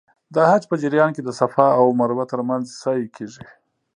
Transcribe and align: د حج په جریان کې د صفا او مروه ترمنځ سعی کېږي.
د 0.33 0.35
حج 0.49 0.63
په 0.69 0.75
جریان 0.81 1.09
کې 1.15 1.21
د 1.23 1.29
صفا 1.39 1.67
او 1.79 1.85
مروه 1.99 2.23
ترمنځ 2.31 2.65
سعی 2.81 3.05
کېږي. 3.15 3.43